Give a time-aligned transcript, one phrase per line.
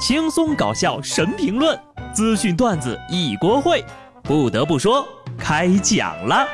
[0.00, 1.78] 轻松搞笑神评论，
[2.14, 3.84] 资讯段子一锅烩。
[4.22, 5.06] 不得不说，
[5.38, 6.48] 开讲了。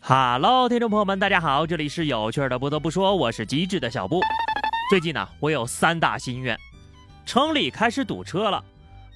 [0.00, 2.56] 哈喽，听众朋友们，大家好，这里是有趣的。
[2.56, 4.20] 不得不说，我是机智的小布。
[4.88, 6.56] 最近呢，我有三大心愿：
[7.26, 8.62] 城里开始堵车了，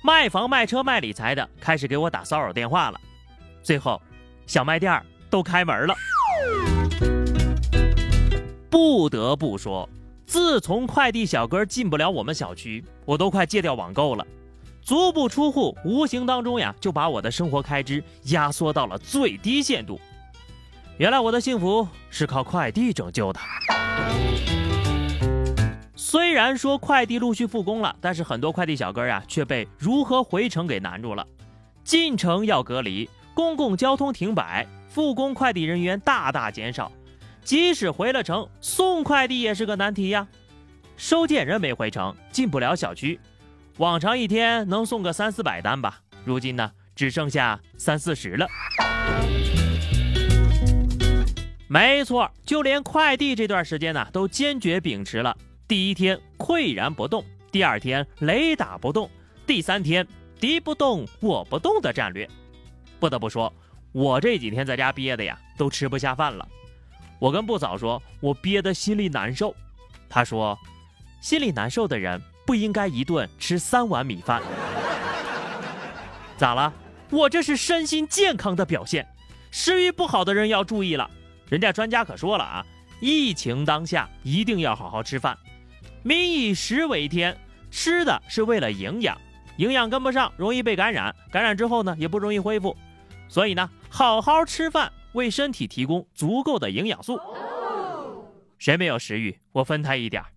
[0.05, 3.00] 卖房卖车卖理财的开始给我打骚扰电话了，
[3.63, 4.03] 最后
[4.46, 5.00] 小卖店
[5.31, 5.94] 都开门了。
[8.68, 9.89] 不得不说，
[10.27, 14.27] 自从快递小哥进不了我们小区，我都快戒掉网购了。
[14.80, 20.00] 足不出户，无形当中呀，就把我的生活开支压缩到了最低限度。
[20.99, 23.39] 原来我的幸福是靠快递拯救的。
[26.12, 31.26] 虽然说快递陆续复工了，但是很多快递小哥呀却被如何回城给难住了。
[31.85, 36.92] 进城要隔离，公共交通停摆，复工快递人员大大减少。
[37.42, 40.28] 即使回了城，送快递也是个难题呀。
[40.98, 43.19] 收件人没回城，进不了小区。
[43.78, 48.47] 往常一天能送个三四百单吧，如今呢只剩下三四十了。
[51.69, 55.34] 没错，就连快递这段时间呢，都坚决秉持了
[55.73, 59.11] 第一天岿然不动，第二天雷打不动，
[59.47, 60.06] 第三天
[60.39, 62.28] 敌不动我不动的战略。
[63.01, 63.51] 不得不说，
[63.91, 66.47] 我这几天在家憋的呀，都吃不下饭了。
[67.19, 69.56] 我跟不早说，我憋得心里难受。
[70.11, 70.59] 他说，
[71.23, 74.43] 心里难受的人不应该一顿吃三碗米饭。
[76.37, 76.70] 咋了？
[77.09, 79.09] 我这是身心健康的表现。
[79.50, 81.11] 食欲不好的人要注意了。
[81.48, 82.67] 人家专家可说了啊，
[83.00, 85.34] 疫情当下一定要好好吃饭。
[86.03, 87.36] 民以食为天，
[87.70, 89.17] 吃的是为了营养，
[89.56, 92.77] 营养跟不上容易被感染，感染之后呢也不容易恢复。
[93.28, 97.20] 所以呢，好好吃饭，为身体提供足够的营养素。
[98.59, 99.38] 谁没有食欲？
[99.53, 100.28] 我分他一点儿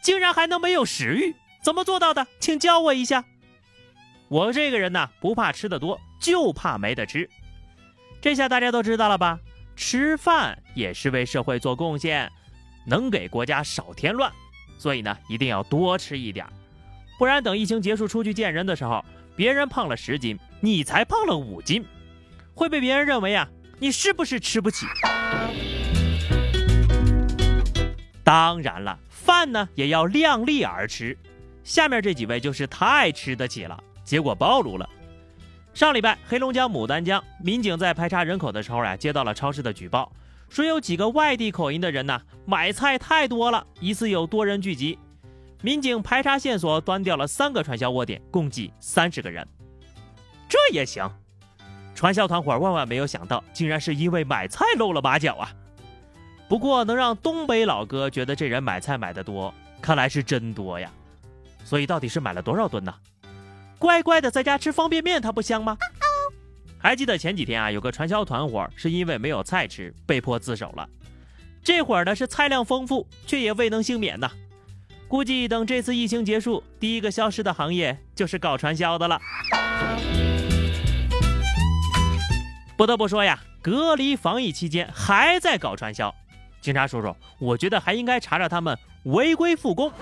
[0.00, 1.34] 竟然还能没有食欲？
[1.62, 2.26] 怎么做到的？
[2.40, 3.24] 请教我一下。
[4.28, 7.28] 我这个人呢，不怕吃的多，就怕没得吃。
[8.20, 9.38] 这下大家都知道了吧？
[9.76, 12.30] 吃饭也是为社会做贡献，
[12.86, 14.30] 能给国家少添乱，
[14.82, 16.44] 所以呢，一定要多吃一点，
[17.16, 19.04] 不然等疫情结束出去见人的时候，
[19.36, 21.84] 别人胖了十斤，你才胖了五斤，
[22.52, 23.48] 会被别人认为啊，
[23.78, 24.84] 你是不是吃不起？
[28.24, 31.16] 当然了，饭呢也要量力而吃，
[31.62, 34.90] 下面这几位就是太吃得起了，结果暴露了。
[35.72, 40.10] 上礼拜，黑龙江牡丹江民警在排查人口的时候呀，接到了超市的举报，
[40.52, 44.98] 说有几个外地口音的人呢，买菜太多了，疑似有多人聚集。
[45.62, 49.48] 民警排查线索，端掉了三个传销窝点，共计三十个人。
[50.50, 51.10] 这也行？
[51.94, 55.50] 传销团伙万万没有想到，竟然是因为买菜露了马脚啊！
[56.50, 60.92] 不过能让东北老哥觉得这人买菜买的多，看来是真多呀。
[61.64, 62.94] 所以到底是买了多少吨呢？
[63.78, 65.78] 乖乖的在家吃方便面，它不香吗？
[66.82, 70.88] 还记得前几天啊，有个传销团伙是因为没有菜吃，被迫自首了。
[71.62, 74.28] 这会儿呢是菜量丰富，却也未能幸免呐。
[75.06, 79.20] 估计等这次疫情结束，第一个消失的行业就是搞传销的了。
[82.76, 86.12] 不得不说呀，隔离防疫期间还在搞传销，
[86.60, 89.92] 警察叔叔，我觉得还应该查查他们违规复工。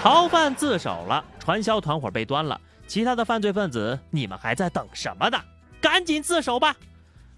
[0.00, 5.38] 逃犯自首了，传销团伙被端了，其他的犯罪分子，你们还在等什么呢？
[5.80, 6.74] 赶紧自首吧！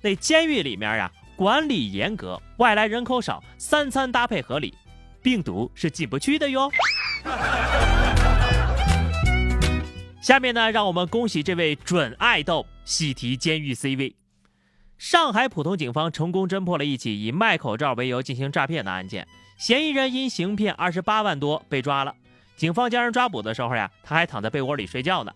[0.00, 4.74] 那监狱里面呀，管理严格，外来人口少，三餐搭配合理，
[5.22, 6.70] 病毒是进不去的哟。
[10.22, 14.14] 下面呢，让我们恭喜这位准爱豆喜提监狱 C 位。
[14.96, 19.26] 上海浦东警方成功侦破了一起以卖口罩为由进行诈骗的案件，
[19.58, 22.14] 嫌疑人因行骗二十八万多被抓了。
[22.56, 25.32] 警方将人抓捕的时候呀，他还躺在被窝里睡觉呢。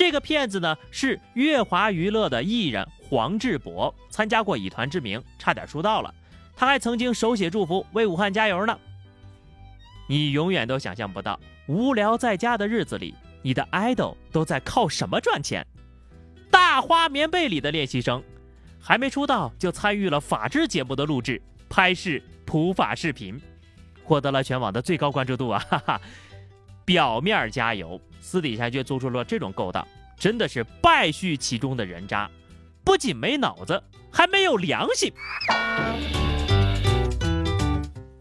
[0.00, 6.14] 这个骗子呢是乐华娱乐的艺人黄志博，参加过以团之名，差点出道了。
[6.56, 8.78] 他还曾经手写祝福为武汉加油呢。
[10.08, 11.38] 你永远都想象不到，
[11.68, 15.66] 无聊在家的日子里，你的 idol 都在靠什么赚钱？
[16.50, 18.24] 大花棉被里的练习生，
[18.80, 23.38] 还没出道就参与了法制节目的录制、拍摄、普法视频，
[24.02, 25.62] 获得了全网的最高关注度啊！
[25.68, 26.00] 哈哈。
[26.86, 29.86] 表面加油，私底下却做出了这种勾当，
[30.16, 32.30] 真的是败絮其中的人渣，
[32.84, 35.12] 不仅没脑子，还没有良心。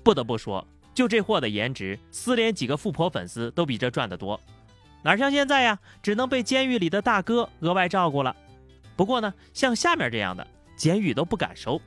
[0.03, 4.39] 不得不说，就这货的颜值，私连几个富婆粉丝都比这赚得多，
[5.03, 8.35] 哪像现在呀，只能被监狱里的大哥额外照顾了。
[8.95, 11.79] 不过呢，像下面这样的监狱都不敢收，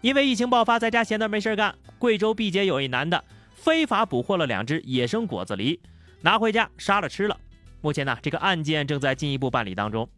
[0.00, 1.74] 因为疫情爆发，在家闲的没事干。
[1.98, 3.22] 贵州毕节有一男的
[3.54, 5.78] 非法捕获了两只野生果子狸，
[6.20, 7.38] 拿回家杀了吃了。
[7.80, 10.08] 目前呢，这个案件正在进一步办理当中。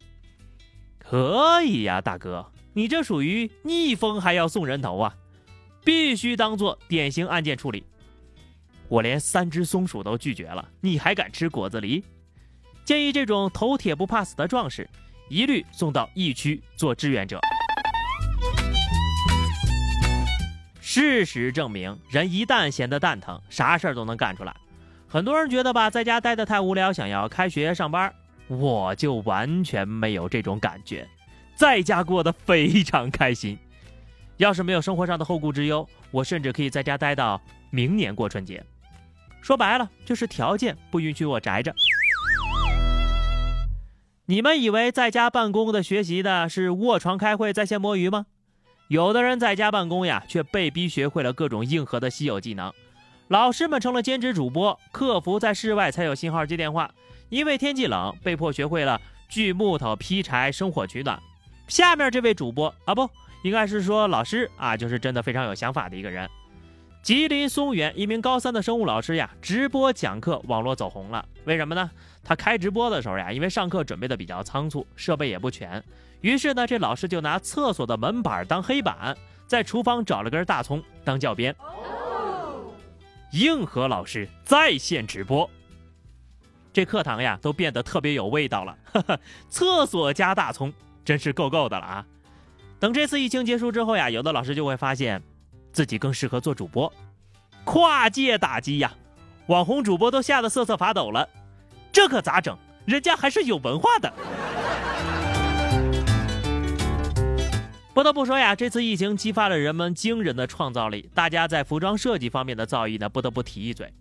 [0.99, 5.15] 可以呀，大哥，你这属于逆风还要送人头啊，
[5.85, 7.85] 必须当做典型案件处理。
[8.89, 12.03] 我连三只松鼠都拒绝了，你还敢吃果子狸？
[12.85, 14.89] 建议这种头铁不怕死的壮士，
[15.29, 17.41] 一律送到疫区做志愿者。
[20.81, 24.57] 事实证明，人一旦闲得蛋疼，啥事儿都能干出来。
[25.13, 28.15] 很多人觉得吧，在家待得太无聊，想要开学上班，
[28.47, 31.05] 我就完全没有这种感觉，
[31.57, 33.59] 在家过得非常开心。
[34.37, 38.65] 要是没有生活上的后顾之忧，我甚至可以在家待到明年过春节。
[39.41, 41.75] 说白了，就是条件不允许我宅着。
[44.27, 48.27] 你们以为在家办公的、学习的是卧床开会、在线摸鱼吗？
[48.87, 52.73] 有的人在家办公呀，却被逼学会了各种硬核的稀有技能。
[53.31, 56.91] 老师们成了兼职主播，客服在室外才有信号接电话。
[57.29, 61.17] 因为天气冷，被迫学会了锯木头、劈柴、生火取暖。
[61.69, 63.09] 下面这位主播啊，不
[63.45, 66.29] 应该是说老师啊，就是真的非常有想法的一个人。
[67.05, 71.25] 吉林松原一名高三的生物老师呀，直播讲课，网络走红了。
[71.45, 71.89] 为什么呢？
[72.25, 75.81] 他开直播的时候呀，因为上课准备的比较仓促，设备也不全。
[76.21, 79.17] 于是呢，这老师就拿厕所的门板当黑板，
[79.47, 81.55] 在厨房找了根大葱当教鞭。
[83.33, 85.49] 硬核老师在线直播，
[86.73, 88.77] 这课堂呀都变得特别有味道了。
[89.49, 90.73] 厕所加大葱，
[91.05, 92.07] 真是够够的了啊！
[92.81, 95.23] 等这次疫情结束之后呀，有的老师就会发现
[95.73, 96.93] 自己更适合做主播，
[97.65, 98.93] 跨界打击呀！
[99.47, 101.29] 网红主播都吓得瑟瑟发抖了，
[101.93, 102.57] 这可咋整？
[102.85, 104.13] 人家还是有文化的。
[107.93, 111.11] 不得不说呀，这次疫情激发了人们惊人的创造力。
[111.13, 113.93] 大家在服装设计方面的造诣呢，不得不提一嘴。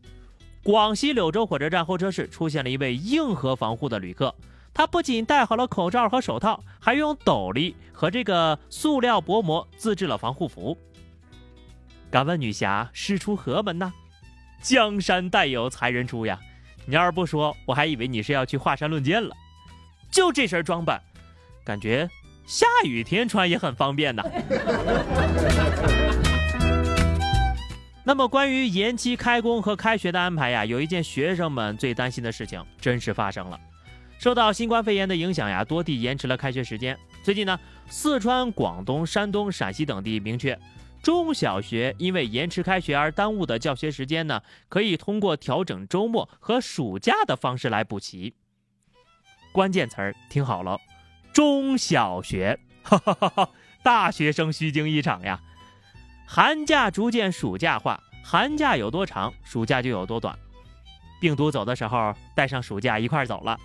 [0.62, 4.33] 广西柳州火车站候车室出现了一位硬核防护的旅客，
[4.74, 10.77] 他不仅戴好了口罩和手套，还用斗笠和这个塑料薄膜自制了防护服。
[12.12, 13.92] 敢问女侠师出何门呢？
[14.62, 16.39] 江山代有才人出呀！
[16.85, 19.35] 你要是不说，我还以为你是要去华山论剑了。
[20.12, 21.01] 就这身装扮，
[21.63, 22.07] 感觉。
[22.49, 24.23] 下雨天穿也很方便呐。
[28.03, 33.59] 那么关于延期开工和开学的安排呀，有一件学生们最担心的事情真是发生了。
[34.17, 36.97] 受到新冠肺炎的影响呀，多地延迟了开学时间。
[37.21, 40.57] 最近呢，四川、广东、山东、陕西等地明确，
[41.03, 48.33] 中小学因为延迟开学而耽误的教学时间呢，可以通过调整周末和暑假的方式来补齐。
[49.51, 50.79] 关键词儿听好了。
[51.33, 53.49] 中小学，哈哈哈哈
[53.83, 55.39] 大学生虚惊一场呀！
[56.25, 60.37] 寒假逐渐暑假化，寒假有多长，暑假就有多短。
[61.19, 63.59] 病毒走的时候，带上暑假一块走了。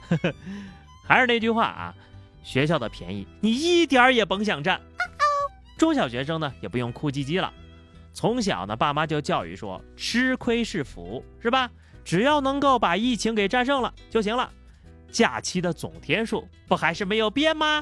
[1.07, 1.95] 还是那句话啊，
[2.43, 4.81] 学校的便宜你一点儿也甭想占。
[5.77, 7.53] 中小学生呢，也不用哭唧唧了。
[8.13, 11.71] 从小呢，爸妈就教育说，吃亏是福，是吧？
[12.05, 14.51] 只要能够把疫情给战胜了就行了。
[15.15, 17.81] 假期的总天数不还是没有变吗？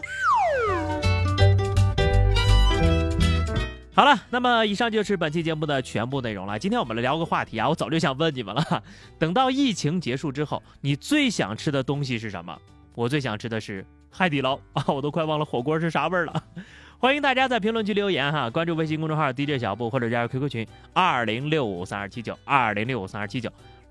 [3.94, 6.58] 好了，那么以上就是本期节目的全部内容了。
[6.58, 8.84] 今天我们来聊个话题啊，我早就想问你们了。
[9.18, 12.54] 等到疫情结束之后，你最想吃的东西是什么？
[12.94, 16.44] 我最想吃的是海底捞啊，我都快忘了火锅是啥味儿了。
[17.00, 23.50] 欢迎大家在评论区留言哈，关注微信公众号 DJ 小布或者加入 QQ 群二零六五三二七九二零六五三二七九。